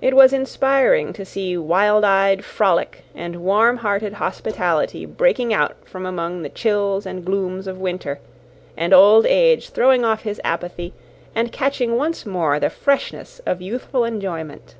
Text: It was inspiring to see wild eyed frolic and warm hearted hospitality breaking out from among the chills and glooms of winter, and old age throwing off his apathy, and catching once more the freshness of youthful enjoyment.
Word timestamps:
It 0.00 0.14
was 0.16 0.32
inspiring 0.32 1.12
to 1.12 1.24
see 1.24 1.56
wild 1.56 2.04
eyed 2.04 2.44
frolic 2.44 3.04
and 3.14 3.36
warm 3.36 3.76
hearted 3.76 4.14
hospitality 4.14 5.06
breaking 5.06 5.54
out 5.54 5.76
from 5.86 6.04
among 6.06 6.42
the 6.42 6.48
chills 6.48 7.06
and 7.06 7.24
glooms 7.24 7.68
of 7.68 7.78
winter, 7.78 8.18
and 8.76 8.92
old 8.92 9.26
age 9.26 9.68
throwing 9.70 10.04
off 10.04 10.22
his 10.22 10.40
apathy, 10.42 10.92
and 11.36 11.52
catching 11.52 11.96
once 11.96 12.26
more 12.26 12.58
the 12.58 12.68
freshness 12.68 13.40
of 13.46 13.62
youthful 13.62 14.04
enjoyment. 14.04 14.74